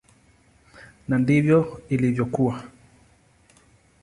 Na 1.07 1.15
ndivyo 1.19 1.59
ilivyokuwa. 1.93 2.63